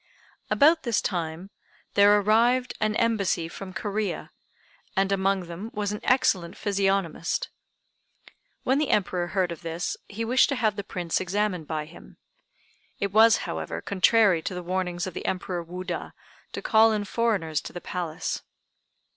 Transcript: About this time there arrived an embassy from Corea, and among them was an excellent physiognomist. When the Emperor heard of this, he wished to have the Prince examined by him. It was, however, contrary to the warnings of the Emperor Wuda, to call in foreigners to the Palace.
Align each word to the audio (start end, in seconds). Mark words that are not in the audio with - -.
About 0.49 0.81
this 0.81 0.99
time 0.99 1.51
there 1.93 2.17
arrived 2.19 2.73
an 2.81 2.95
embassy 2.95 3.47
from 3.47 3.71
Corea, 3.71 4.31
and 4.97 5.11
among 5.11 5.41
them 5.41 5.69
was 5.75 5.91
an 5.91 5.99
excellent 6.01 6.57
physiognomist. 6.57 7.49
When 8.63 8.79
the 8.79 8.89
Emperor 8.89 9.27
heard 9.27 9.51
of 9.51 9.61
this, 9.61 9.95
he 10.07 10.25
wished 10.25 10.49
to 10.49 10.55
have 10.55 10.75
the 10.75 10.83
Prince 10.83 11.21
examined 11.21 11.67
by 11.67 11.85
him. 11.85 12.17
It 12.99 13.11
was, 13.13 13.37
however, 13.45 13.79
contrary 13.79 14.41
to 14.41 14.55
the 14.55 14.63
warnings 14.63 15.05
of 15.05 15.13
the 15.13 15.27
Emperor 15.27 15.63
Wuda, 15.63 16.13
to 16.53 16.61
call 16.63 16.91
in 16.93 17.03
foreigners 17.05 17.61
to 17.61 17.71
the 17.71 17.79
Palace. 17.79 18.41